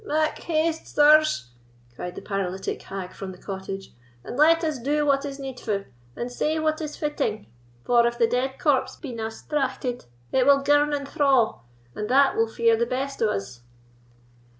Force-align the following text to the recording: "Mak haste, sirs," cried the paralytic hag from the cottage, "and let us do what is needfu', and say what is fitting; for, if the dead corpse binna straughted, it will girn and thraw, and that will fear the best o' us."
"Mak 0.03 0.39
haste, 0.39 0.87
sirs," 0.87 1.51
cried 1.95 2.15
the 2.15 2.23
paralytic 2.23 2.81
hag 2.81 3.13
from 3.13 3.31
the 3.31 3.37
cottage, 3.37 3.93
"and 4.23 4.35
let 4.35 4.63
us 4.63 4.79
do 4.79 5.05
what 5.05 5.25
is 5.25 5.37
needfu', 5.39 5.85
and 6.15 6.31
say 6.31 6.57
what 6.57 6.81
is 6.81 6.97
fitting; 6.97 7.45
for, 7.85 8.07
if 8.07 8.17
the 8.17 8.25
dead 8.25 8.57
corpse 8.57 8.95
binna 8.95 9.27
straughted, 9.29 10.05
it 10.31 10.47
will 10.47 10.63
girn 10.63 10.91
and 10.91 11.07
thraw, 11.07 11.59
and 11.93 12.09
that 12.09 12.35
will 12.35 12.47
fear 12.47 12.75
the 12.75 12.87
best 12.87 13.21
o' 13.21 13.29
us." 13.29 13.61